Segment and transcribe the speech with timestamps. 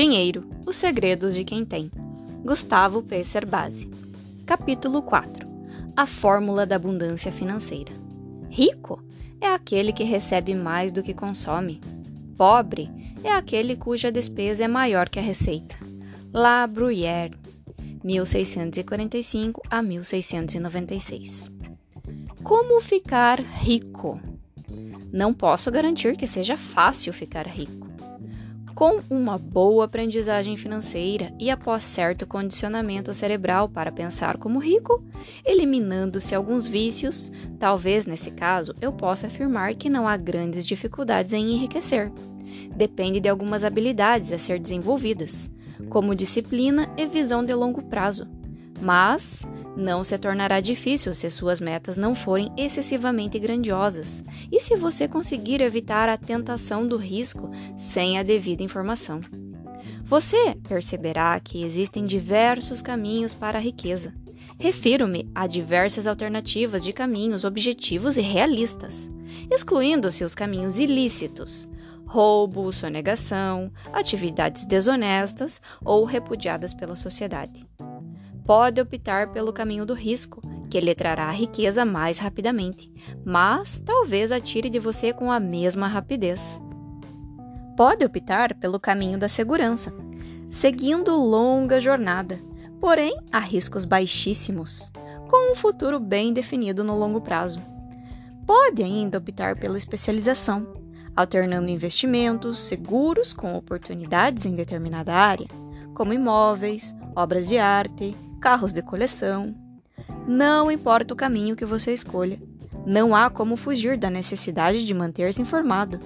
[0.00, 1.90] Dinheiro: Os segredos de quem tem.
[2.42, 3.22] Gustavo P.
[3.22, 3.86] Cerbasi.
[4.46, 5.46] Capítulo 4.
[5.94, 7.92] A fórmula da abundância financeira.
[8.48, 9.04] Rico
[9.38, 11.82] é aquele que recebe mais do que consome.
[12.34, 12.90] Pobre
[13.22, 15.76] é aquele cuja despesa é maior que a receita.
[16.32, 17.36] La Bruyère,
[18.02, 21.50] 1645 a 1696.
[22.42, 24.18] Como ficar rico?
[25.12, 27.89] Não posso garantir que seja fácil ficar rico.
[28.80, 35.04] Com uma boa aprendizagem financeira e após certo condicionamento cerebral para pensar como rico,
[35.44, 41.52] eliminando-se alguns vícios, talvez nesse caso eu possa afirmar que não há grandes dificuldades em
[41.52, 42.10] enriquecer.
[42.74, 45.50] Depende de algumas habilidades a ser desenvolvidas,
[45.90, 48.26] como disciplina e visão de longo prazo.
[48.80, 49.46] Mas
[49.76, 55.60] não se tornará difícil se suas metas não forem excessivamente grandiosas e se você conseguir
[55.60, 59.20] evitar a tentação do risco sem a devida informação.
[60.04, 64.12] Você perceberá que existem diversos caminhos para a riqueza.
[64.58, 69.10] Refiro-me a diversas alternativas de caminhos objetivos e realistas,
[69.50, 71.68] excluindo-se os caminhos ilícitos,
[72.04, 77.66] roubo, sonegação, atividades desonestas ou repudiadas pela sociedade
[78.50, 82.92] pode optar pelo caminho do risco, que lhe trará a riqueza mais rapidamente,
[83.24, 86.60] mas talvez a tire de você com a mesma rapidez.
[87.76, 89.94] Pode optar pelo caminho da segurança,
[90.48, 92.40] seguindo longa jornada,
[92.80, 94.90] porém a riscos baixíssimos,
[95.28, 97.62] com um futuro bem definido no longo prazo.
[98.44, 100.66] Pode ainda optar pela especialização,
[101.14, 105.46] alternando investimentos seguros com oportunidades em determinada área,
[105.94, 109.54] como imóveis, obras de arte, carros de coleção.
[110.26, 112.40] Não importa o caminho que você escolha,
[112.86, 116.00] não há como fugir da necessidade de manter-se informado.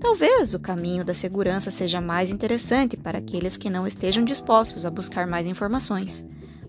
[0.00, 4.90] Talvez o caminho da segurança seja mais interessante para aqueles que não estejam dispostos a
[4.90, 6.24] buscar mais informações,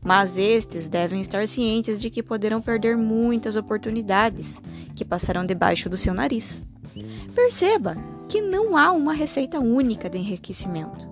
[0.06, 4.62] mas estes devem estar cientes de que poderão perder muitas oportunidades
[4.96, 6.62] que passarão debaixo do seu nariz.
[7.34, 7.98] Perceba
[8.30, 11.07] que não há uma receita única de enriquecimento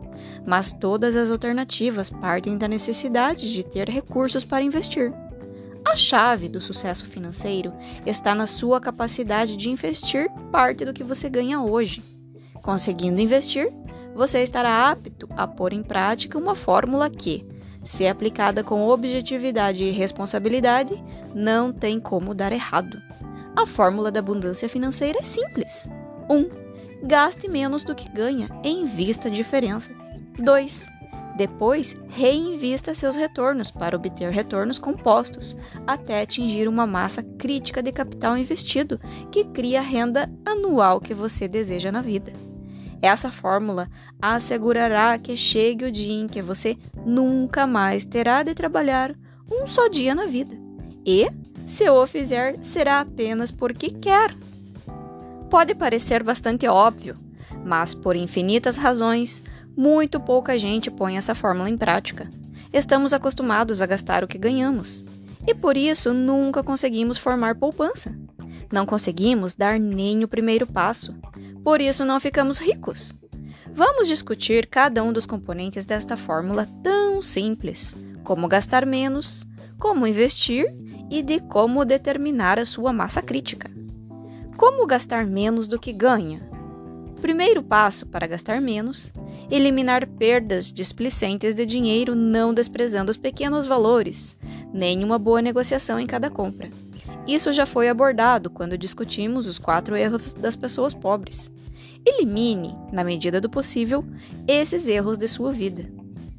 [0.46, 5.14] mas todas as alternativas partem da necessidade de ter recursos para investir.
[5.86, 7.72] A chave do sucesso financeiro
[8.06, 12.04] está na sua capacidade de investir parte do que você ganha hoje.
[12.62, 13.72] Conseguindo investir,
[14.16, 17.46] você estará apto a pôr em prática uma fórmula que,
[17.84, 21.02] se aplicada com objetividade e responsabilidade,
[21.36, 23.00] não tem como dar errado.
[23.56, 25.88] A fórmula da abundância financeira é simples.
[26.30, 26.36] 1.
[26.36, 26.50] Um,
[27.04, 29.92] gaste menos do que ganha e invista a diferença.
[30.38, 30.96] 2.
[31.36, 38.38] Depois, reinvista seus retornos para obter retornos compostos, até atingir uma massa crítica de capital
[38.38, 39.00] investido
[39.32, 42.32] que cria a renda anual que você deseja na vida.
[43.02, 43.90] Essa fórmula
[44.22, 49.14] assegurará que chegue o dia em que você nunca mais terá de trabalhar
[49.52, 50.58] um só dia na vida.
[51.06, 51.30] E,
[51.68, 54.34] se o fizer, será apenas porque quer.
[55.50, 57.16] Pode parecer bastante óbvio,
[57.64, 59.44] mas por infinitas razões,
[59.76, 62.30] muito pouca gente põe essa fórmula em prática.
[62.72, 65.06] Estamos acostumados a gastar o que ganhamos
[65.46, 68.16] e por isso nunca conseguimos formar poupança.
[68.72, 71.14] Não conseguimos dar nem o primeiro passo,
[71.64, 73.14] por isso não ficamos ricos.
[73.74, 79.46] Vamos discutir cada um dos componentes desta fórmula tão simples, como gastar menos,
[79.78, 80.74] como investir
[81.10, 83.70] e de como determinar a sua massa crítica.
[84.58, 86.40] Como gastar menos do que ganha?
[87.10, 89.12] O primeiro passo para gastar menos
[89.50, 94.38] eliminar perdas displicentes de dinheiro não desprezando os pequenos valores,
[94.74, 96.70] nem uma boa negociação em cada compra.
[97.28, 101.52] Isso já foi abordado quando discutimos os quatro erros das pessoas pobres.
[102.06, 104.06] Elimine, na medida do possível,
[104.48, 105.90] esses erros de sua vida.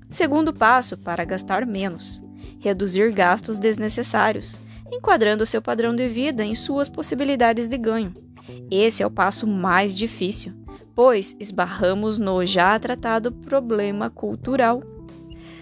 [0.09, 2.23] Segundo passo para gastar menos:
[2.61, 4.61] reduzir gastos desnecessários,
[4.93, 8.15] enquadrando seu padrão de vida em suas possibilidades de ganho.
[8.71, 10.53] Esse é o passo mais difícil,
[10.97, 14.83] pois esbarramos no já tratado problema cultural.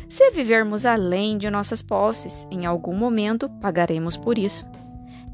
[0.08, 4.64] Se vivermos além de nossas posses, em algum momento pagaremos por isso.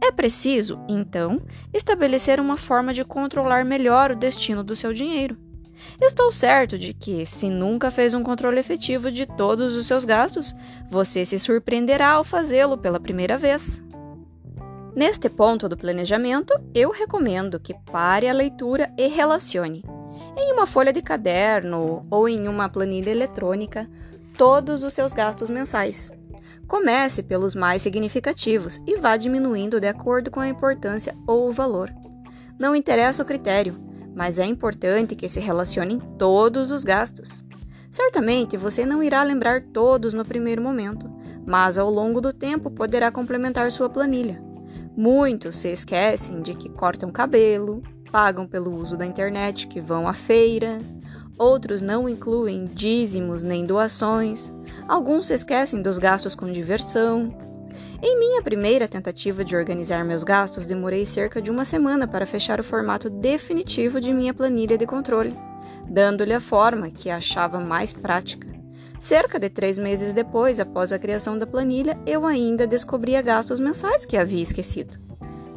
[0.00, 1.38] É preciso, então,
[1.74, 5.36] estabelecer uma forma de controlar melhor o destino do seu dinheiro.
[6.00, 10.54] Estou certo de que, se nunca fez um controle efetivo de todos os seus gastos,
[10.90, 13.82] você se surpreenderá ao fazê-lo pela primeira vez.
[14.94, 19.84] Neste ponto do planejamento, eu recomendo que pare a leitura e relacione,
[20.36, 23.88] em uma folha de caderno ou em uma planilha eletrônica,
[24.36, 26.10] todos os seus gastos mensais.
[26.66, 31.92] Comece pelos mais significativos e vá diminuindo de acordo com a importância ou o valor.
[32.58, 33.76] Não interessa o critério,
[34.14, 37.44] mas é importante que se relacionem todos os gastos.
[37.92, 41.08] Certamente você não irá lembrar todos no primeiro momento,
[41.46, 44.49] mas ao longo do tempo poderá complementar sua planilha.
[44.96, 50.12] Muitos se esquecem de que cortam cabelo, pagam pelo uso da internet, que vão à
[50.12, 50.78] feira.
[51.38, 54.52] Outros não incluem dízimos nem doações.
[54.86, 57.34] Alguns se esquecem dos gastos com diversão.
[58.02, 62.58] Em minha primeira tentativa de organizar meus gastos, demorei cerca de uma semana para fechar
[62.58, 65.36] o formato definitivo de minha planilha de controle,
[65.88, 68.59] dando-lhe a forma que achava mais prática.
[69.00, 74.04] Cerca de três meses depois, após a criação da planilha, eu ainda descobria gastos mensais
[74.04, 74.98] que havia esquecido.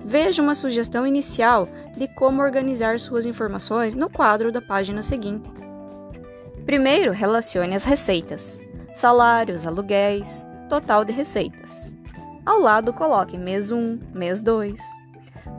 [0.06, 1.68] Veja uma sugestão inicial
[1.98, 5.52] de como organizar suas informações no quadro da página seguinte.
[6.66, 8.62] Primeiro, relacione as receitas:
[8.96, 11.94] salários, aluguéis, total de receitas.
[12.46, 14.80] Ao lado, coloque mês 1, mês 2.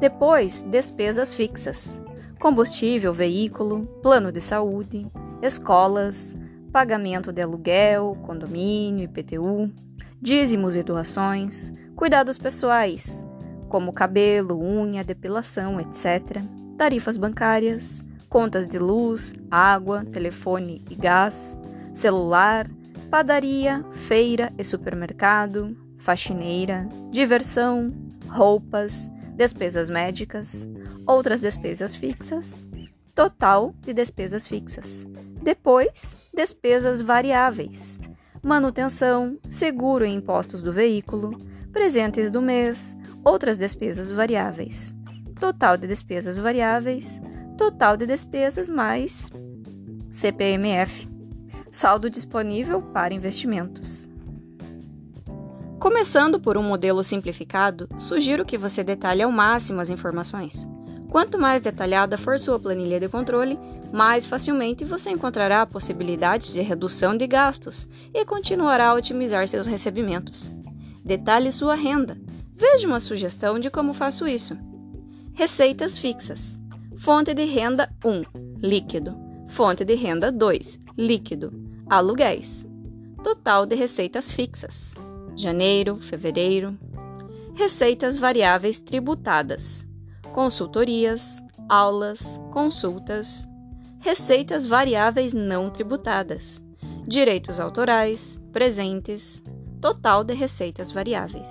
[0.00, 2.00] Depois, despesas fixas:
[2.40, 5.06] combustível, veículo, plano de saúde,
[5.42, 6.34] escolas,
[6.74, 9.72] pagamento de aluguel, condomínio, IPTU,
[10.20, 13.24] dízimos e doações, cuidados pessoais,
[13.68, 16.42] como cabelo, unha, depilação, etc.,
[16.76, 21.56] tarifas bancárias, contas de luz, água, telefone e gás,
[21.92, 22.68] celular,
[23.08, 27.94] padaria, feira e supermercado, faxineira, diversão,
[28.26, 30.68] roupas, despesas médicas,
[31.06, 32.68] outras despesas fixas,
[33.14, 35.06] total de despesas fixas,
[35.44, 38.00] depois, despesas variáveis:
[38.42, 41.38] manutenção, seguro e impostos do veículo,
[41.70, 44.94] presentes do mês, outras despesas variáveis.
[45.38, 47.20] Total de despesas variáveis,
[47.58, 49.30] total de despesas mais
[50.10, 51.06] CPMF.
[51.70, 54.08] Saldo disponível para investimentos.
[55.78, 60.66] Começando por um modelo simplificado, sugiro que você detalhe ao máximo as informações.
[61.10, 63.58] Quanto mais detalhada for sua planilha de controle,
[63.94, 70.50] mais facilmente você encontrará possibilidades de redução de gastos e continuará a otimizar seus recebimentos.
[71.04, 72.18] Detalhe sua renda.
[72.56, 74.58] Veja uma sugestão de como faço isso.
[75.32, 76.58] Receitas fixas.
[76.96, 79.16] Fonte de renda 1, líquido.
[79.46, 81.52] Fonte de renda 2, líquido.
[81.88, 82.66] Aluguéis.
[83.22, 84.94] Total de receitas fixas.
[85.36, 86.76] Janeiro, fevereiro.
[87.54, 89.86] Receitas variáveis tributadas
[90.34, 93.48] consultorias, aulas, consultas,
[94.04, 96.60] receitas variáveis não tributadas,
[97.08, 99.42] direitos autorais, presentes,
[99.80, 101.48] total de receitas variáveis.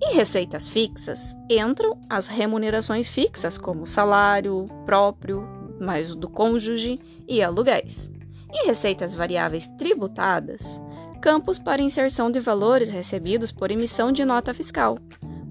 [0.00, 5.44] Em receitas fixas entram as remunerações fixas, como salário próprio,
[5.80, 8.12] mais o do cônjuge e aluguéis.
[8.52, 10.80] Em receitas variáveis tributadas,
[11.20, 14.98] campos para inserção de valores recebidos por emissão de nota fiscal,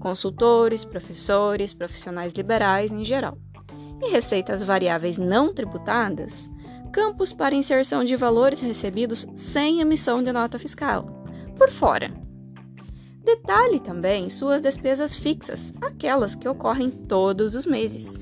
[0.00, 3.36] consultores, professores, profissionais liberais em geral.
[4.06, 6.50] E receitas variáveis não tributadas,
[6.92, 11.24] campos para inserção de valores recebidos sem emissão de nota fiscal,
[11.56, 12.12] por fora.
[13.24, 18.20] Detalhe também suas despesas fixas, aquelas que ocorrem todos os meses.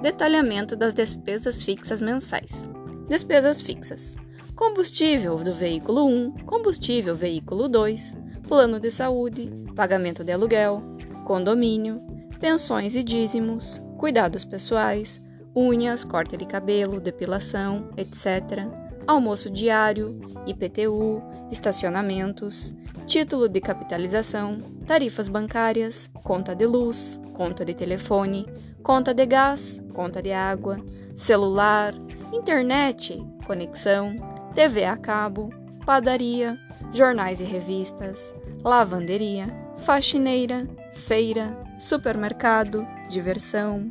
[0.00, 2.68] Detalhamento das despesas fixas mensais.
[3.08, 4.16] Despesas fixas:
[4.54, 8.16] combustível do veículo 1, combustível veículo 2,
[8.46, 10.80] plano de saúde, pagamento de aluguel,
[11.26, 12.00] condomínio,
[12.38, 15.22] pensões e dízimos, cuidados pessoais,
[15.54, 18.66] unhas, corte de cabelo, depilação, etc.,
[19.06, 22.74] almoço diário, IPTU, estacionamentos,
[23.06, 28.46] título de capitalização, tarifas bancárias, conta de luz, conta de telefone,
[28.82, 30.78] conta de gás, conta de água,
[31.18, 31.92] celular,
[32.32, 34.16] internet, conexão,
[34.54, 35.50] TV a cabo,
[35.84, 36.58] padaria,
[36.94, 38.32] jornais e revistas,
[38.64, 43.90] lavanderia, faxineira, feira, supermercado, diversão,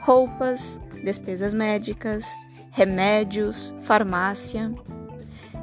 [0.00, 2.24] roupas, despesas médicas,
[2.70, 4.72] remédios, farmácia.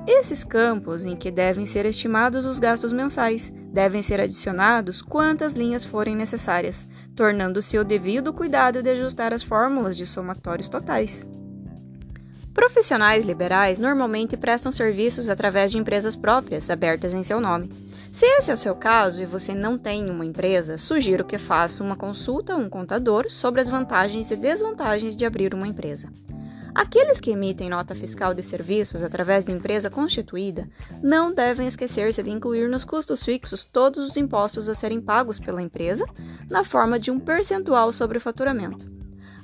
[0.05, 5.85] Esses campos em que devem ser estimados os gastos mensais devem ser adicionados quantas linhas
[5.85, 11.25] forem necessárias, tornando-se o devido cuidado de ajustar as fórmulas de somatórios totais.
[12.53, 17.69] Profissionais liberais normalmente prestam serviços através de empresas próprias abertas em seu nome.
[18.12, 21.82] Se esse é o seu caso e você não tem uma empresa, sugiro que faça
[21.82, 26.12] uma consulta a um contador sobre as vantagens e desvantagens de abrir uma empresa.
[26.75, 30.70] Aqueles que emitem nota fiscal de serviços através de empresa constituída
[31.01, 35.62] não devem esquecer-se de incluir nos custos fixos todos os impostos a serem pagos pela
[35.62, 36.06] empresa,
[36.50, 38.91] na forma de um percentual sobre o faturamento.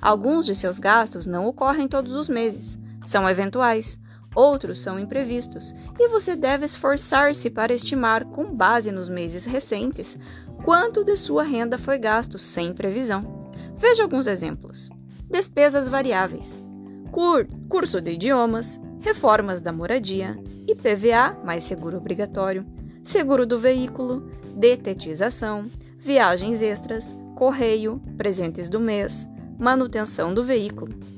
[0.02, 3.98] Alguns de seus gastos não ocorrem todos os meses, são eventuais,
[4.38, 10.16] outros são imprevistos, e você deve esforçar-se para estimar, com base nos meses recentes,
[10.64, 13.52] quanto de sua renda foi gasto sem previsão.
[13.78, 14.90] Veja alguns exemplos:
[15.28, 16.64] despesas variáveis,
[17.12, 22.64] cur curso de idiomas, reformas da moradia, IPVA mais seguro obrigatório,
[23.04, 25.66] seguro do veículo, detetização,
[25.98, 29.28] viagens extras, correio, presentes do mês,
[29.58, 31.17] manutenção do veículo.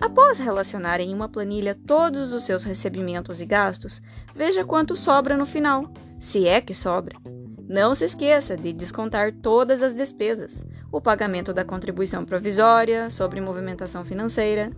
[0.00, 4.00] Após relacionar em uma planilha todos os seus recebimentos e gastos,
[4.34, 7.18] veja quanto sobra no final, se é que sobra.
[7.68, 14.04] Não se esqueça de descontar todas as despesas, o pagamento da contribuição provisória sobre movimentação
[14.04, 14.70] financeira.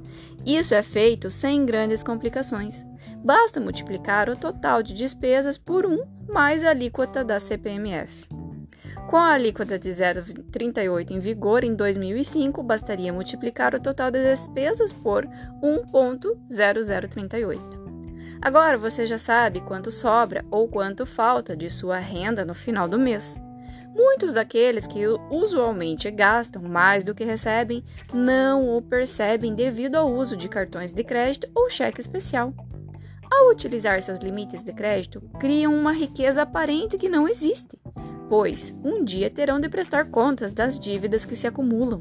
[0.44, 2.84] Isso é feito sem grandes complicações.
[3.22, 8.39] Basta multiplicar o total de despesas por 1 mais a alíquota da CPMF.
[9.10, 14.92] Com a alíquota de 0,38 em vigor em 2005, bastaria multiplicar o total de despesas
[14.92, 15.26] por
[15.60, 17.58] 1,0038.
[18.40, 23.00] Agora você já sabe quanto sobra ou quanto falta de sua renda no final do
[23.00, 23.36] mês.
[23.92, 27.82] Muitos daqueles que usualmente gastam mais do que recebem
[28.14, 32.54] não o percebem devido ao uso de cartões de crédito ou cheque especial.
[33.28, 37.76] Ao utilizar seus limites de crédito, criam uma riqueza aparente que não existe,
[38.30, 42.00] pois um dia terão de prestar contas das dívidas que se acumulam.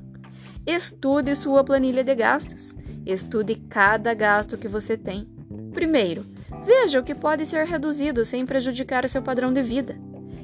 [0.64, 2.76] Estude sua planilha de gastos.
[3.04, 5.28] Estude cada gasto que você tem.
[5.74, 6.24] Primeiro,
[6.64, 9.98] veja o que pode ser reduzido sem prejudicar seu padrão de vida.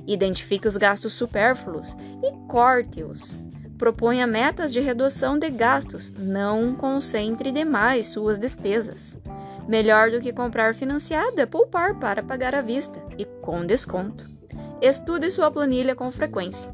[0.07, 3.37] Identifique os gastos supérfluos e corte-os.
[3.77, 9.19] Proponha metas de redução de gastos, não concentre demais suas despesas.
[9.67, 14.34] Melhor do que comprar financiado é poupar para pagar à vista e com desconto.
[14.81, 16.73] Estude sua planilha com frequência.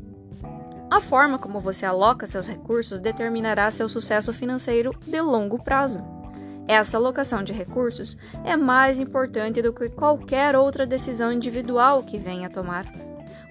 [0.90, 6.00] A forma como você aloca seus recursos determinará seu sucesso financeiro de longo prazo.
[6.68, 12.48] Essa alocação de recursos é mais importante do que qualquer outra decisão individual que venha
[12.48, 12.86] a tomar.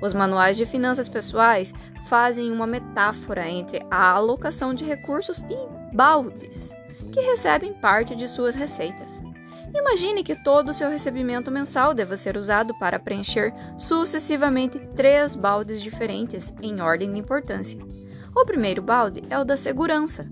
[0.03, 1.73] Os manuais de finanças pessoais
[2.09, 6.75] fazem uma metáfora entre a alocação de recursos e baldes,
[7.13, 9.23] que recebem parte de suas receitas.
[9.75, 15.81] Imagine que todo o seu recebimento mensal deva ser usado para preencher sucessivamente três baldes
[15.81, 17.79] diferentes em ordem de importância.
[18.37, 20.31] O primeiro balde é o da segurança,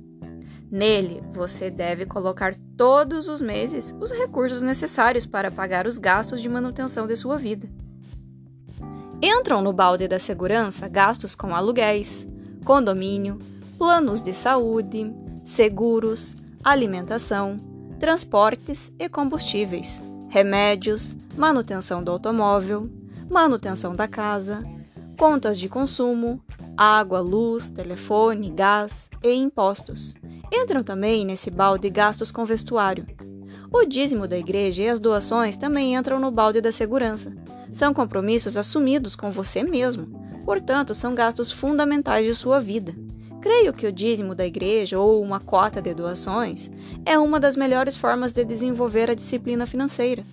[0.71, 6.49] Nele, você deve colocar todos os meses os recursos necessários para pagar os gastos de
[6.49, 7.68] manutenção de sua vida.
[9.23, 12.28] Entram no balde da segurança gastos com aluguéis,
[12.64, 13.38] condomínio,
[13.78, 15.11] planos de saúde,
[15.45, 17.57] seguros, alimentação,
[17.99, 22.88] transportes e combustíveis, remédios, manutenção do automóvel,
[23.31, 24.62] manutenção da casa,
[25.17, 26.40] contas de consumo,
[26.76, 30.14] água, luz, telefone, gás e impostos
[30.52, 33.05] Entram também nesse balde gastos com vestuário.
[33.71, 37.33] O dízimo da igreja e as doações também entram no balde da segurança.
[37.73, 40.07] São compromissos assumidos com você mesmo,
[40.47, 42.95] portanto, são gastos fundamentais de sua vida.
[43.40, 46.71] Creio que o dízimo da igreja ou uma cota de doações
[47.07, 50.25] é uma das melhores formas de desenvolver a disciplina financeira.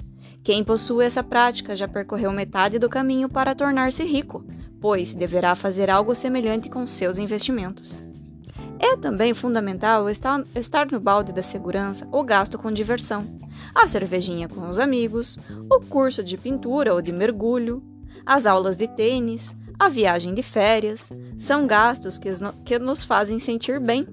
[0.44, 4.44] Quem possui essa prática já percorreu metade do caminho para tornar-se rico,
[4.82, 8.04] pois deverá fazer algo semelhante com seus investimentos.
[8.80, 13.26] É também fundamental estar, no balde da segurança o gasto com diversão,
[13.74, 17.84] a cervejinha com os amigos, o curso de pintura ou de mergulho,
[18.26, 22.30] as aulas de tênis, a viagem de férias, são gastos que,
[22.64, 24.08] que nos fazem sentir bem.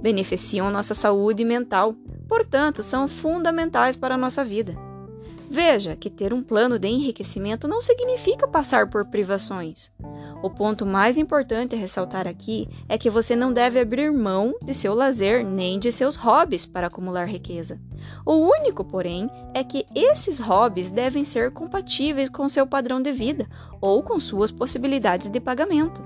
[0.00, 1.94] Beneficiam nossa saúde mental,
[2.28, 4.76] portanto, são fundamentais para a nossa vida.
[5.50, 9.90] Veja que ter um plano de enriquecimento não significa passar por privações.
[10.40, 14.72] O ponto mais importante a ressaltar aqui é que você não deve abrir mão de
[14.72, 17.80] seu lazer nem de seus hobbies para acumular riqueza.
[18.24, 23.48] O único, porém, é que esses hobbies devem ser compatíveis com seu padrão de vida
[23.80, 26.00] ou com suas possibilidades de pagamento.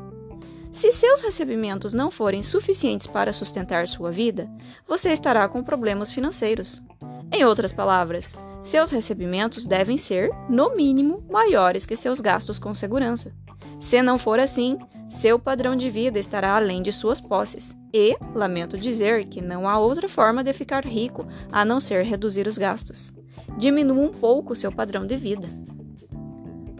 [0.72, 4.48] Se seus recebimentos não forem suficientes para sustentar sua vida,
[4.88, 6.82] você estará com problemas financeiros.
[7.30, 8.34] Em outras palavras,
[8.64, 13.34] seus recebimentos devem ser, no mínimo, maiores que seus gastos com segurança.
[13.82, 14.78] Se não for assim,
[15.10, 17.76] seu padrão de vida estará além de suas posses.
[17.92, 22.46] E, lamento dizer que não há outra forma de ficar rico a não ser reduzir
[22.46, 23.12] os gastos.
[23.58, 25.48] Diminua um pouco seu padrão de vida.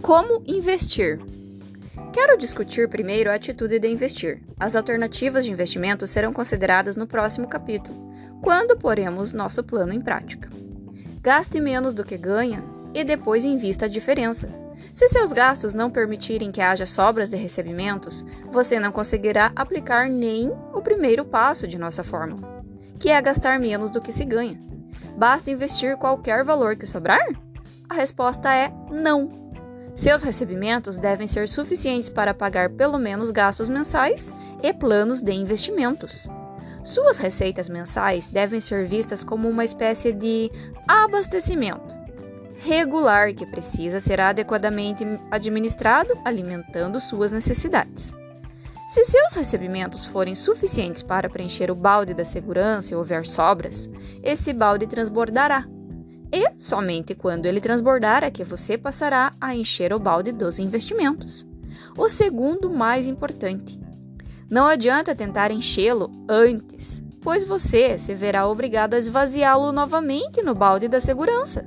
[0.01, 1.21] Como investir?
[2.13, 4.41] Quero discutir primeiro a atitude de investir.
[4.59, 7.99] As alternativas de investimento serão consideradas no próximo capítulo,
[8.41, 10.49] quando poremos nosso plano em prática.
[11.21, 12.63] Gaste menos do que ganha
[12.95, 14.49] e depois invista a diferença,
[14.93, 20.53] se seus gastos não permitirem que haja sobras de recebimentos, você não conseguirá aplicar nem
[20.73, 22.63] o primeiro passo de nossa fórmula,
[22.99, 24.61] que é gastar menos do que se ganha.
[25.17, 27.27] Basta investir qualquer valor que sobrar?
[27.89, 29.41] A resposta é não.
[29.95, 36.29] Seus recebimentos devem ser suficientes para pagar pelo menos gastos mensais e planos de investimentos.
[36.83, 40.51] Suas receitas mensais devem ser vistas como uma espécie de
[40.89, 42.02] abastecimento
[42.65, 48.15] regular que precisa ser adequadamente administrado, alimentando suas necessidades.
[48.89, 53.91] Se seus recebimentos forem suficientes para preencher o balde da segurança e houver sobras,
[54.23, 55.67] esse balde transbordará.
[56.31, 61.47] E somente quando ele transbordar é que você passará a encher o balde dos investimentos.
[61.97, 63.81] O segundo mais importante.
[64.49, 70.87] Não adianta tentar enchê-lo antes, pois você se verá obrigado a esvaziá-lo novamente no balde
[70.87, 71.67] da segurança.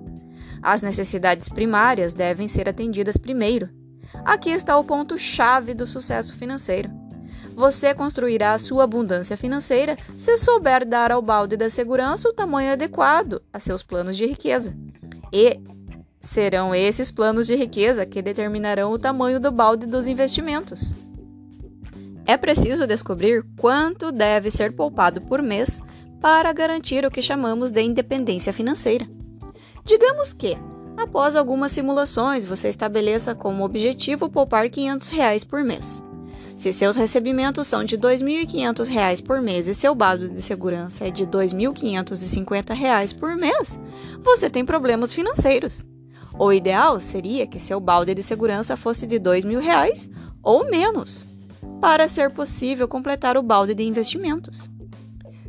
[0.65, 3.69] As necessidades primárias devem ser atendidas primeiro.
[4.25, 6.89] Aqui está o ponto-chave do sucesso financeiro.
[7.53, 12.71] Você construirá a sua abundância financeira se souber dar ao balde da segurança o tamanho
[12.71, 14.75] adequado a seus planos de riqueza.
[15.31, 15.59] E
[16.19, 20.95] serão esses planos de riqueza que determinarão o tamanho do balde dos investimentos.
[22.25, 25.79] É preciso descobrir quanto deve ser poupado por mês
[26.19, 29.07] para garantir o que chamamos de independência financeira.
[29.85, 30.57] Digamos que,
[30.97, 36.03] após algumas simulações, você estabeleça como objetivo poupar 500 reais por mês.
[36.57, 41.11] Se seus recebimentos são de R$ 2.500 por mês e seu balde de segurança é
[41.11, 43.79] de R$ 2.550 por mês,
[44.23, 45.85] você tem problemas financeiros.
[46.39, 50.09] O ideal seria que seu balde de segurança fosse de R$ 2.000
[50.41, 51.27] ou menos,
[51.79, 54.67] para ser possível completar o balde de investimentos.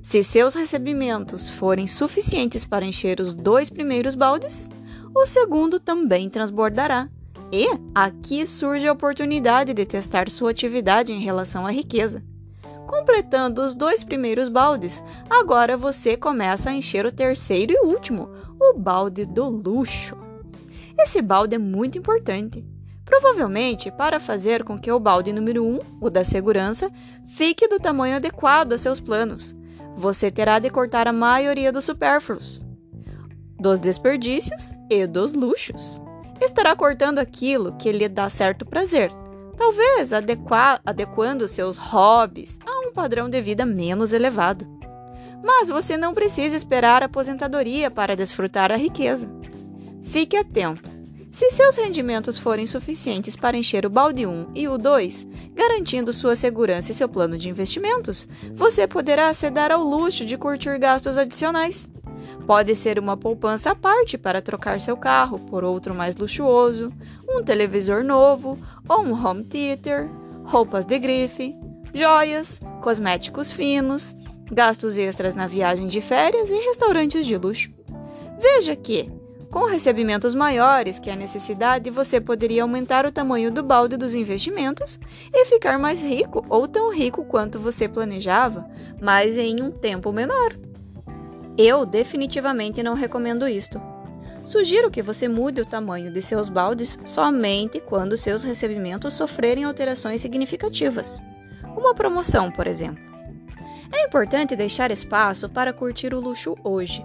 [0.06, 4.70] Se seus recebimentos forem suficientes para encher os dois primeiros baldes,
[5.12, 7.08] o segundo também transbordará
[7.50, 12.22] e aqui surge a oportunidade de testar sua atividade em relação à riqueza.
[12.86, 18.78] Completando os dois primeiros baldes, agora você começa a encher o terceiro e último, o
[18.78, 20.16] balde do luxo.
[20.96, 22.64] Esse balde é muito importante.
[23.04, 26.92] Provavelmente para fazer com que o balde número 1, um, o da segurança,
[27.26, 29.52] fique do tamanho adequado a seus planos.
[29.96, 32.64] Você terá de cortar a maioria dos supérfluos,
[33.58, 36.00] dos desperdícios e dos luxos
[36.44, 39.11] estará cortando aquilo que lhe dá certo prazer,
[39.56, 44.66] talvez adequando seus hobbies a um padrão de vida menos elevado.
[45.42, 49.30] Mas você não precisa esperar a aposentadoria para desfrutar a riqueza.
[50.02, 50.95] Fique atento.
[51.37, 56.35] Se seus rendimentos forem suficientes para encher o balde 1 e o 2, garantindo sua
[56.35, 61.92] segurança e seu plano de investimentos, você poderá aceder ao luxo de curtir gastos adicionais.
[62.46, 66.90] Pode ser uma poupança à parte para trocar seu carro por outro mais luxuoso,
[67.29, 70.09] um televisor novo ou um home theater,
[70.42, 71.55] roupas de grife,
[71.92, 74.16] joias, cosméticos finos,
[74.51, 77.70] gastos extras na viagem de férias e restaurantes de luxo.
[78.40, 79.11] Veja que,
[79.57, 85.01] com recebimentos maiores que a necessidade, você poderia aumentar o tamanho do balde dos investimentos
[85.33, 88.69] e ficar mais rico ou tão rico quanto você planejava,
[89.01, 90.55] mas em um tempo menor.
[91.57, 93.81] Eu definitivamente não recomendo isto.
[94.45, 100.21] Sugiro que você mude o tamanho de seus baldes somente quando seus recebimentos sofrerem alterações
[100.21, 101.23] significativas.
[101.75, 103.03] Uma promoção, por exemplo.
[103.90, 107.03] É importante deixar espaço para curtir o luxo hoje.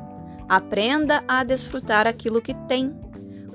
[0.51, 2.93] Aprenda a desfrutar aquilo que tem.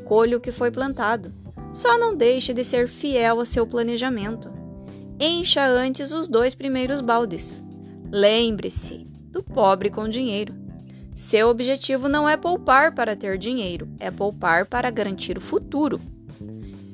[0.07, 1.31] Colhe o que foi plantado.
[1.71, 4.51] Só não deixe de ser fiel a seu planejamento.
[5.21, 7.63] Encha antes os dois primeiros baldes.
[8.11, 10.55] Lembre-se do pobre com dinheiro.
[11.15, 16.01] Seu objetivo não é poupar para ter dinheiro, é poupar para garantir o futuro.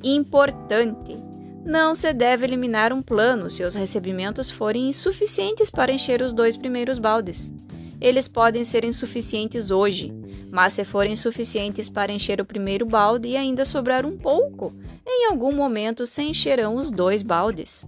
[0.03, 1.17] Importante:
[1.65, 6.57] não se deve eliminar um plano se os recebimentos forem insuficientes para encher os dois
[6.57, 7.55] primeiros baldes.
[8.03, 10.12] Eles podem ser insuficientes hoje,
[10.51, 14.75] mas se forem suficientes para encher o primeiro balde e ainda sobrar um pouco,
[15.07, 17.87] em algum momento se encherão os dois baldes.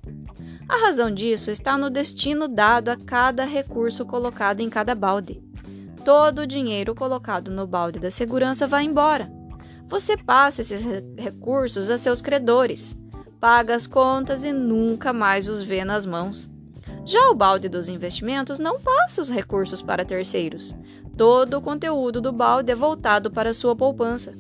[0.67, 5.43] A razão disso está no destino dado a cada recurso colocado em cada balde
[6.05, 9.33] todo o dinheiro colocado no balde da segurança vai embora.
[9.89, 10.85] Você passa esses
[11.17, 12.97] recursos a seus credores,
[13.41, 16.51] paga as contas e nunca mais os vê nas mãos.
[17.07, 20.75] Já o balde dos investimentos não passa os recursos para terceiros.
[21.17, 24.35] Todo o conteúdo do balde é voltado para sua poupança.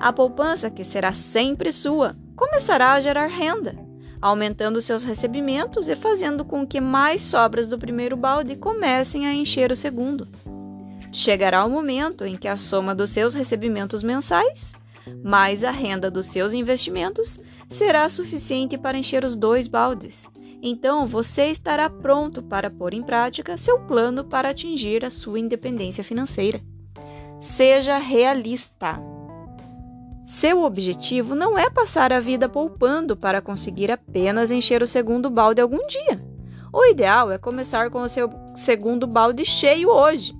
[0.00, 3.76] A poupança, que será sempre sua, começará a gerar renda,
[4.20, 9.70] aumentando seus recebimentos e fazendo com que mais sobras do primeiro balde comecem a encher
[9.70, 10.26] o segundo.
[11.12, 14.74] Chegará o momento em que a soma dos seus recebimentos mensais,
[15.22, 20.28] mais a renda dos seus investimentos, será suficiente para encher os dois baldes.
[20.62, 26.02] Então você estará pronto para pôr em prática seu plano para atingir a sua independência
[26.02, 26.60] financeira.
[27.40, 28.98] Seja realista.
[30.26, 35.60] Seu objetivo não é passar a vida poupando para conseguir apenas encher o segundo balde
[35.60, 36.20] algum dia.
[36.72, 40.34] O ideal é começar com o seu segundo balde cheio hoje.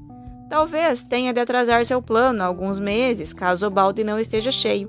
[0.49, 4.89] Talvez tenha de atrasar seu plano alguns meses, caso o balde não esteja cheio.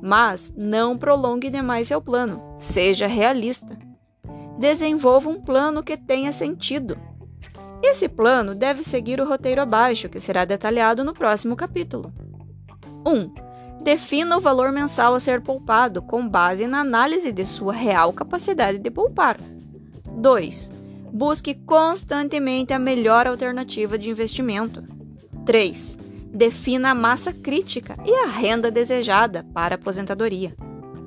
[0.00, 2.42] Mas não prolongue demais seu plano.
[2.58, 3.87] Seja realista.
[4.58, 6.98] Desenvolva um plano que tenha sentido.
[7.80, 12.12] Esse plano deve seguir o roteiro abaixo, que será detalhado no próximo capítulo.
[13.06, 13.10] 1.
[13.10, 13.32] Um,
[13.84, 18.78] defina o valor mensal a ser poupado com base na análise de sua real capacidade
[18.78, 19.36] de poupar.
[20.10, 20.72] 2.
[21.12, 24.82] Busque constantemente a melhor alternativa de investimento.
[25.46, 25.96] 3.
[26.34, 30.52] Defina a massa crítica e a renda desejada para a aposentadoria.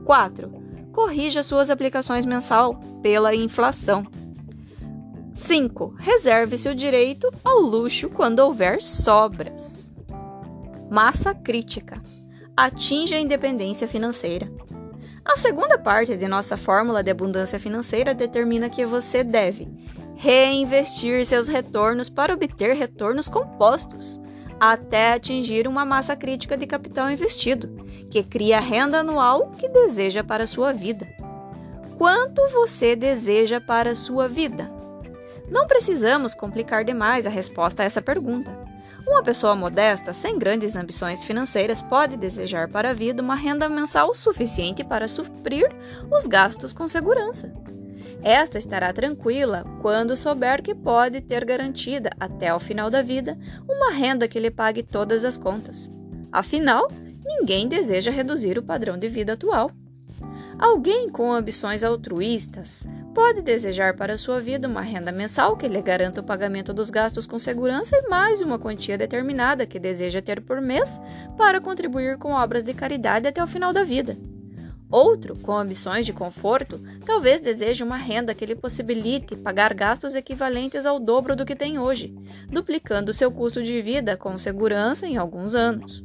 [0.06, 0.61] 4.
[0.92, 4.06] Corrija suas aplicações mensal pela inflação.
[5.34, 5.96] 5.
[5.98, 9.92] Reserve-se o direito ao luxo quando houver sobras.
[10.90, 12.02] Massa crítica.
[12.56, 14.52] Atinja a independência financeira.
[15.24, 19.68] A segunda parte de nossa fórmula de abundância financeira determina que você deve
[20.16, 24.20] reinvestir seus retornos para obter retornos compostos
[24.62, 30.24] até atingir uma massa crítica de capital investido, que cria a renda anual que deseja
[30.24, 31.08] para sua vida.
[31.98, 34.72] Quanto você deseja para sua vida?
[35.50, 38.56] Não precisamos complicar demais a resposta a essa pergunta.
[39.08, 44.14] Uma pessoa modesta, sem grandes ambições financeiras, pode desejar para a vida uma renda mensal
[44.14, 45.76] suficiente para suprir
[46.12, 47.52] os gastos com segurança.
[48.24, 53.92] Esta estará tranquila quando souber que pode ter garantida, até ao final da vida, uma
[53.92, 55.92] renda que lhe pague todas as contas.
[56.32, 56.88] Afinal,
[57.26, 59.72] ninguém deseja reduzir o padrão de vida atual.
[60.60, 66.22] Alguém com ambições altruístas pode desejar para sua vida uma renda mensal que lhe garanta
[66.22, 70.62] o pagamento dos gastos com segurança e mais uma quantia determinada que deseja ter por
[70.62, 71.02] mês
[71.36, 74.16] para contribuir com obras de caridade até o final da vida.
[74.92, 80.86] Outro, com ambições de conforto, talvez deseje uma renda que lhe possibilite pagar gastos equivalentes
[80.86, 82.14] ao dobro do que tem hoje,
[82.50, 86.04] duplicando seu custo de vida com segurança em alguns anos.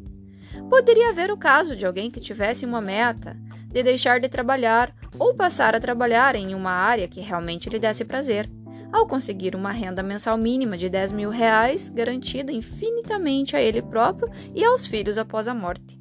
[0.71, 5.35] Poderia haver o caso de alguém que tivesse uma meta de deixar de trabalhar ou
[5.35, 8.49] passar a trabalhar em uma área que realmente lhe desse prazer,
[8.93, 14.31] ao conseguir uma renda mensal mínima de 10 mil reais, garantida infinitamente a ele próprio
[14.55, 15.96] e aos filhos após a morte.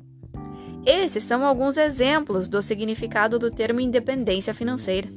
[0.85, 5.09] Esses são alguns exemplos do significado do termo independência financeira.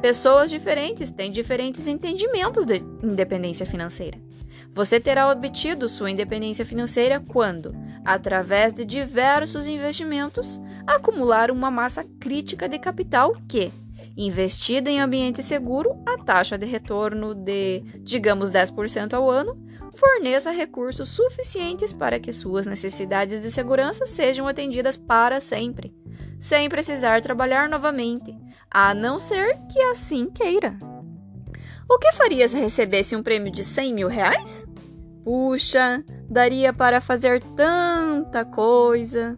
[0.00, 4.18] Pessoas diferentes têm diferentes entendimentos de independência financeira.
[4.74, 12.66] Você terá obtido sua independência financeira quando, através de diversos investimentos, acumular uma massa crítica
[12.66, 13.70] de capital que,
[14.16, 19.54] investida em ambiente seguro, a taxa de retorno de, digamos, 10% ao ano,
[19.94, 25.94] forneça recursos suficientes para que suas necessidades de segurança sejam atendidas para sempre,
[26.40, 28.36] sem precisar trabalhar novamente,
[28.70, 30.76] a não ser que assim queira.
[31.88, 34.66] O que faria se recebesse um prêmio de 100 mil reais?
[35.22, 39.36] Puxa, daria para fazer tanta coisa.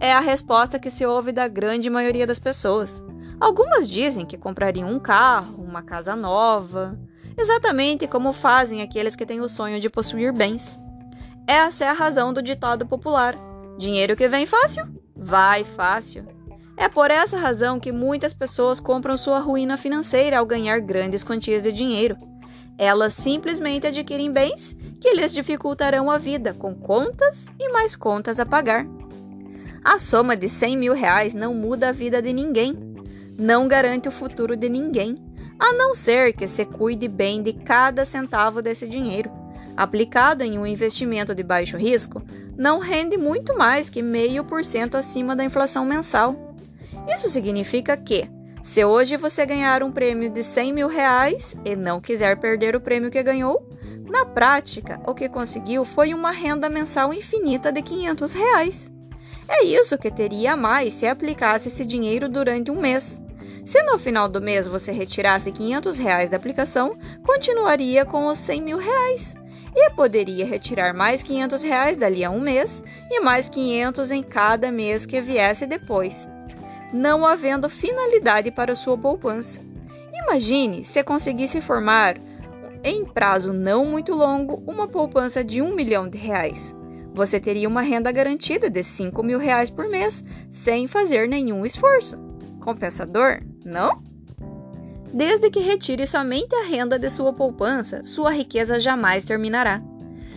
[0.00, 3.02] É a resposta que se ouve da grande maioria das pessoas.
[3.40, 6.98] Algumas dizem que comprariam um carro, uma casa nova,
[7.36, 10.78] exatamente como fazem aqueles que têm o sonho de possuir bens.
[11.46, 13.34] Essa é a razão do ditado popular:
[13.78, 16.26] dinheiro que vem fácil, vai fácil.
[16.76, 21.62] É por essa razão que muitas pessoas compram sua ruína financeira ao ganhar grandes quantias
[21.62, 22.16] de dinheiro.
[22.78, 28.46] Elas simplesmente adquirem bens que lhes dificultarão a vida, com contas e mais contas a
[28.46, 28.86] pagar.
[29.84, 32.76] A soma de 100 mil reais não muda a vida de ninguém,
[33.38, 35.16] não garante o futuro de ninguém
[35.62, 39.30] a não ser que se cuide bem de cada centavo desse dinheiro.
[39.76, 42.20] Aplicado em um investimento de baixo risco,
[42.58, 46.56] não rende muito mais que meio por cento acima da inflação mensal.
[47.14, 48.28] Isso significa que,
[48.64, 52.80] se hoje você ganhar um prêmio de 100 mil reais e não quiser perder o
[52.80, 53.64] prêmio que ganhou,
[54.10, 58.92] na prática, o que conseguiu foi uma renda mensal infinita de 500 reais.
[59.48, 63.22] É isso que teria mais se aplicasse esse dinheiro durante um mês.
[63.64, 68.62] Se no final do mês você retirasse 500 reais da aplicação, continuaria com os 100
[68.62, 69.36] mil reais.
[69.74, 74.70] E poderia retirar mais 500 reais dali a um mês e mais 500 em cada
[74.70, 76.28] mês que viesse depois,
[76.92, 79.60] não havendo finalidade para sua poupança.
[80.12, 82.20] Imagine se conseguisse formar,
[82.84, 86.74] em prazo não muito longo, uma poupança de um milhão de reais.
[87.14, 92.18] Você teria uma renda garantida de 5 mil reais por mês, sem fazer nenhum esforço.
[92.60, 93.40] Compensador?
[93.64, 94.02] Não?
[95.12, 99.82] Desde que retire somente a renda de sua poupança, sua riqueza jamais terminará.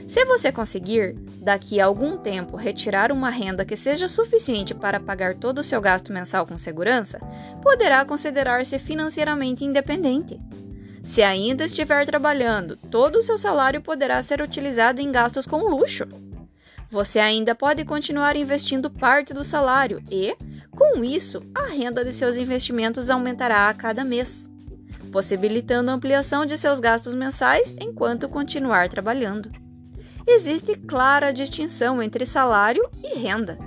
[0.07, 5.35] Se você conseguir, daqui a algum tempo, retirar uma renda que seja suficiente para pagar
[5.35, 7.19] todo o seu gasto mensal com segurança,
[7.63, 10.39] poderá considerar-se financeiramente independente.
[11.03, 16.05] Se ainda estiver trabalhando, todo o seu salário poderá ser utilizado em gastos com luxo.
[16.89, 20.35] Você ainda pode continuar investindo parte do salário e,
[20.75, 24.49] com isso, a renda de seus investimentos aumentará a cada mês,
[25.11, 29.49] possibilitando a ampliação de seus gastos mensais enquanto continuar trabalhando.
[30.27, 33.57] Existe clara distinção entre salário e renda.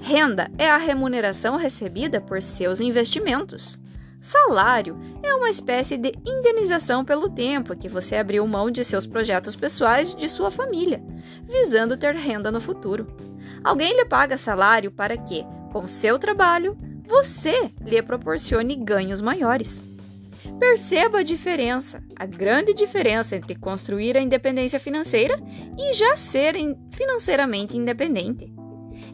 [0.00, 3.78] Renda é a remuneração recebida por seus investimentos.
[4.20, 9.54] Salário é uma espécie de indenização pelo tempo que você abriu mão de seus projetos
[9.54, 11.02] pessoais e de sua família,
[11.44, 13.06] visando ter renda no futuro.
[13.62, 19.82] Alguém lhe paga salário para que, com seu trabalho, você lhe proporcione ganhos maiores.
[20.58, 25.38] Perceba a diferença, a grande diferença entre construir a independência financeira
[25.78, 26.54] e já ser
[26.94, 28.52] financeiramente independente.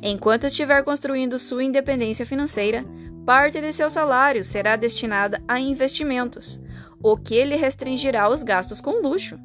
[0.02, 2.84] Enquanto estiver construindo sua independência financeira,
[3.24, 6.60] parte de seu salário será destinada a investimentos,
[7.02, 9.38] o que lhe restringirá os gastos com luxo.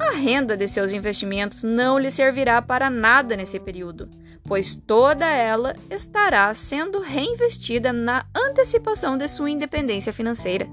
[0.00, 4.08] A renda de seus investimentos não lhe servirá para nada nesse período,
[4.44, 10.68] pois toda ela estará sendo reinvestida na antecipação de sua independência financeira.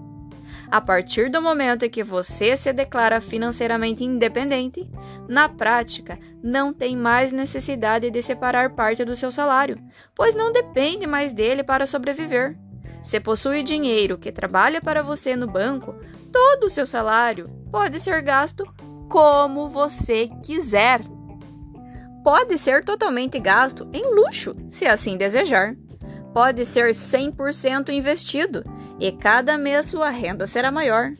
[0.71, 4.87] A partir do momento em que você se declara financeiramente independente,
[5.27, 9.79] na prática, não tem mais necessidade de separar parte do seu salário,
[10.13, 12.55] pois não depende mais dele para sobreviver.
[13.03, 15.95] Se possui dinheiro que trabalha para você no banco,
[16.31, 18.63] todo o seu salário pode ser gasto
[19.09, 21.01] como você quiser.
[22.23, 25.75] Pode ser totalmente gasto em luxo, se assim desejar.
[26.33, 28.63] Pode ser 100% investido
[28.99, 31.11] e cada mês sua renda será maior.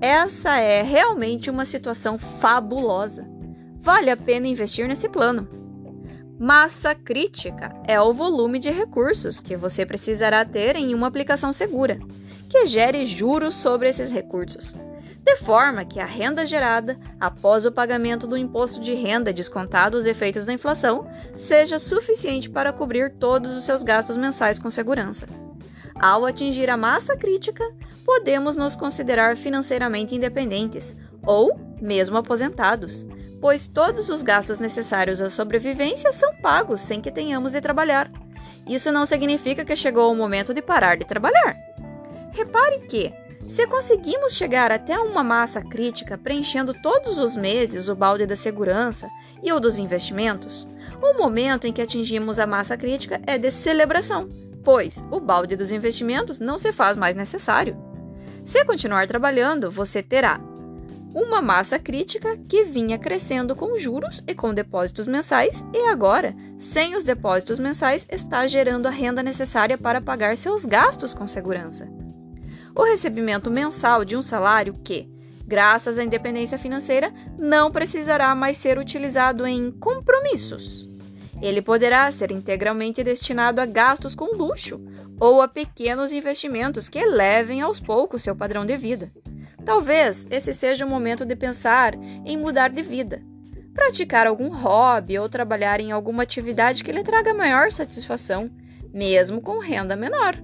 [0.00, 3.26] Essa é realmente uma situação fabulosa.
[3.80, 5.48] Vale a pena investir nesse plano.
[6.38, 11.98] Massa crítica é o volume de recursos que você precisará ter em uma aplicação segura,
[12.48, 14.80] que gere juros sobre esses recursos,
[15.28, 20.06] de forma que a renda gerada após o pagamento do imposto de renda descontado os
[20.06, 25.26] efeitos da inflação seja suficiente para cobrir todos os seus gastos mensais com segurança.
[26.00, 27.62] Ao atingir a massa crítica,
[28.06, 33.06] podemos nos considerar financeiramente independentes ou mesmo aposentados,
[33.38, 38.10] pois todos os gastos necessários à sobrevivência são pagos sem que tenhamos de trabalhar.
[38.66, 41.54] Isso não significa que chegou o momento de parar de trabalhar.
[42.32, 43.12] Repare que,
[43.48, 49.08] se conseguimos chegar até uma massa crítica preenchendo todos os meses o balde da segurança
[49.42, 50.68] e o dos investimentos,
[51.02, 54.28] o momento em que atingimos a massa crítica é de celebração
[54.68, 57.74] pois o balde dos investimentos não se faz mais necessário.
[58.44, 60.38] Se continuar trabalhando, você terá
[61.14, 66.94] uma massa crítica que vinha crescendo com juros e com depósitos mensais e agora, sem
[66.94, 71.88] os depósitos mensais, está gerando a renda necessária para pagar seus gastos com segurança.
[72.78, 75.06] O recebimento mensal de um salário que,
[75.44, 80.88] graças à independência financeira, não precisará mais ser utilizado em compromissos
[81.40, 84.80] ele poderá ser integralmente destinado a gastos com luxo
[85.20, 89.12] ou a pequenos investimentos que elevem aos poucos seu padrão de vida.
[89.64, 93.22] Talvez esse seja o momento de pensar em mudar de vida,
[93.74, 98.50] praticar algum hobby ou trabalhar em alguma atividade que lhe traga maior satisfação,
[98.92, 100.36] mesmo com renda menor.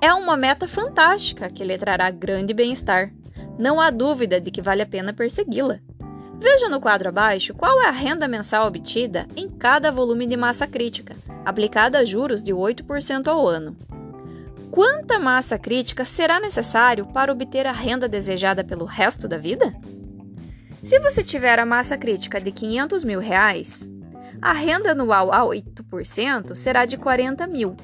[0.00, 3.10] É uma meta fantástica que lhe trará grande bem-estar.
[3.58, 5.80] Não há dúvida de que vale a pena persegui-la.
[6.38, 10.66] Veja no quadro abaixo qual é a renda mensal obtida em cada volume de massa
[10.66, 13.74] crítica, aplicada a juros de 8% ao ano.
[14.70, 19.74] Quanta massa crítica será necessário para obter a renda desejada pelo resto da vida?
[20.82, 23.88] Se você tiver a massa crítica de 500 mil reais,
[24.42, 27.74] a renda anual a 8% será de 40 mil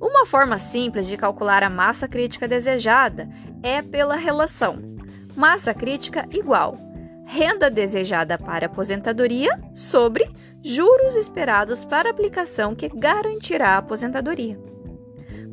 [0.00, 3.28] Uma forma simples de calcular a massa crítica desejada
[3.62, 4.94] é pela relação
[5.36, 6.78] massa crítica igual
[7.26, 10.30] renda desejada para aposentadoria sobre
[10.62, 14.73] juros esperados para aplicação que garantirá a aposentadoria.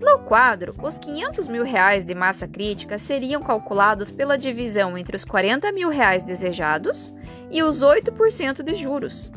[0.01, 5.23] No quadro, os 500 mil reais de massa crítica seriam calculados pela divisão entre os
[5.23, 7.13] 40 mil reais desejados
[7.51, 9.31] e os 8% de juros.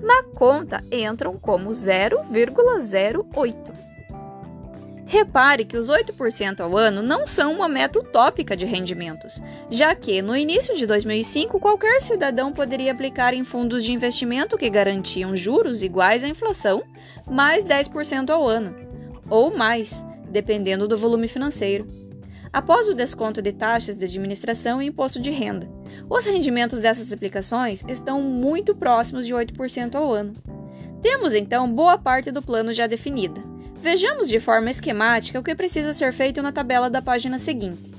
[0.00, 3.82] Na conta entram como 0,08.
[5.06, 10.22] Repare que os 8% ao ano não são uma meta utópica de rendimentos, já que
[10.22, 15.82] no início de 2005 qualquer cidadão poderia aplicar em fundos de investimento que garantiam juros
[15.82, 16.82] iguais à inflação,
[17.28, 18.83] mais 10% ao ano,
[19.28, 21.86] ou mais, dependendo do volume financeiro.
[22.52, 25.68] Após o desconto de taxas de administração e imposto de renda,
[26.08, 30.32] os rendimentos dessas aplicações estão muito próximos de 8% ao ano.
[31.02, 35.92] Temos então boa parte do plano já definida Vejamos de forma esquemática o que precisa
[35.92, 37.92] ser feito na tabela da página seguinte.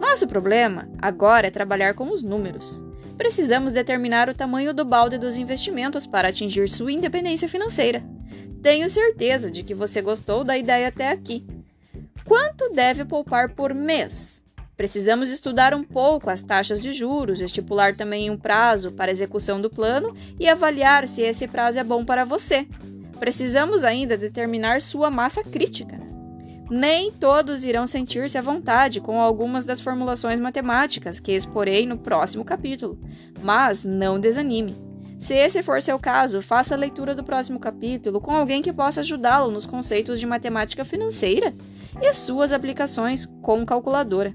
[0.00, 2.82] Nosso problema agora é trabalhar com os números.
[3.18, 8.02] Precisamos determinar o tamanho do balde dos investimentos para atingir sua independência financeira.
[8.62, 11.46] Tenho certeza de que você gostou da ideia até aqui.
[12.24, 14.42] Quanto deve poupar por mês?
[14.76, 19.68] Precisamos estudar um pouco as taxas de juros, estipular também um prazo para execução do
[19.68, 22.66] plano e avaliar se esse prazo é bom para você.
[23.18, 26.00] Precisamos ainda determinar sua massa crítica.
[26.70, 32.44] Nem todos irão sentir-se à vontade com algumas das formulações matemáticas que exporei no próximo
[32.44, 32.98] capítulo,
[33.42, 34.89] mas não desanime.
[35.20, 39.00] Se esse for seu caso, faça a leitura do próximo capítulo com alguém que possa
[39.00, 41.54] ajudá-lo nos conceitos de matemática financeira
[42.02, 44.34] e suas aplicações com calculadora.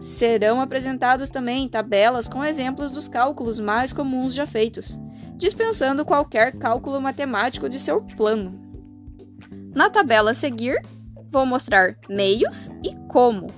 [0.00, 4.98] Serão apresentados também tabelas com exemplos dos cálculos mais comuns já feitos
[5.36, 8.58] dispensando qualquer cálculo matemático de seu plano.
[9.74, 10.80] Na tabela a seguir,
[11.30, 13.48] vou mostrar meios e como.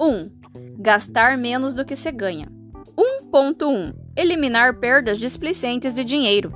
[0.00, 0.30] 1.
[0.78, 2.48] Gastar menos do que se ganha.
[2.96, 3.94] 1.1.
[4.20, 6.52] Eliminar perdas displicentes de dinheiro.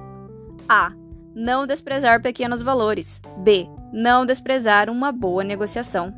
[0.68, 0.92] A.
[1.34, 3.22] Não desprezar pequenos valores.
[3.38, 3.66] B.
[3.90, 6.12] Não desprezar uma boa negociação.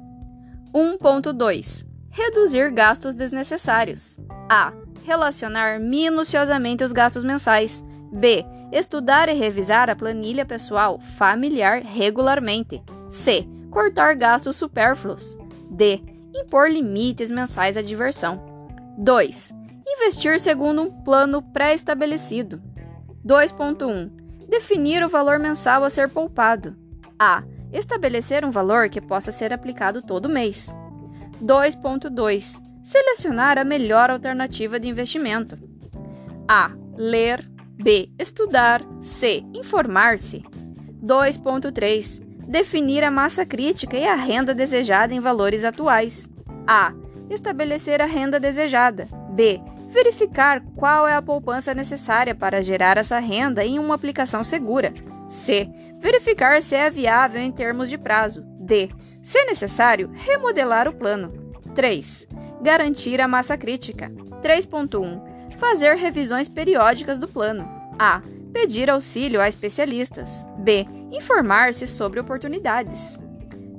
[0.75, 1.87] 1.2.
[2.11, 4.19] Reduzir gastos desnecessários.
[4.51, 4.73] A.
[5.05, 7.81] Relacionar minuciosamente os gastos mensais.
[8.13, 8.45] B.
[8.73, 12.83] Estudar e revisar a planilha pessoal familiar regularmente.
[13.09, 13.47] C.
[13.71, 15.39] Cortar gastos supérfluos.
[15.71, 16.03] D.
[16.35, 18.43] Impor limites mensais à diversão.
[18.99, 19.56] 2.
[19.89, 22.61] Investir segundo um plano pré-estabelecido.
[23.25, 24.11] 2.1.
[24.49, 26.77] Definir o valor mensal a ser poupado.
[27.17, 27.45] A.
[27.73, 30.75] Estabelecer um valor que possa ser aplicado todo mês.
[31.41, 32.61] 2.2.
[32.83, 35.57] Selecionar a melhor alternativa de investimento.
[36.49, 36.73] A.
[36.97, 38.11] Ler, B.
[38.19, 38.83] Estudar.
[39.01, 39.45] C.
[39.55, 40.45] Informar-se.
[41.01, 42.21] 2.3.
[42.49, 46.29] Definir a massa crítica e a renda desejada em valores atuais.
[46.67, 46.93] A.
[47.31, 49.09] Estabelecer a renda desejada.
[49.31, 49.61] B.
[49.89, 54.93] Verificar qual é a poupança necessária para gerar essa renda em uma aplicação segura.
[55.29, 55.69] C.
[55.99, 58.45] Verificar se é viável em termos de prazo.
[58.61, 58.91] D.
[59.23, 61.33] Se necessário, remodelar o plano.
[61.75, 62.27] 3.
[62.63, 64.11] Garantir a massa crítica.
[64.43, 67.69] 3.1 fazer revisões periódicas do plano.
[67.99, 68.23] A.
[68.53, 70.47] Pedir auxílio a especialistas.
[70.59, 70.87] B.
[71.11, 73.19] Informar-se sobre oportunidades.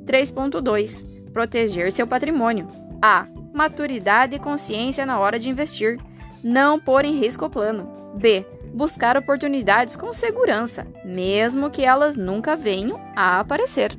[0.06, 1.32] 3.2.
[1.32, 2.68] Proteger seu patrimônio.
[3.02, 3.28] A.
[3.58, 6.00] Maturidade e consciência na hora de investir.
[6.44, 7.90] Não pôr em risco o plano.
[8.14, 8.46] B.
[8.72, 13.98] Buscar oportunidades com segurança, mesmo que elas nunca venham a aparecer.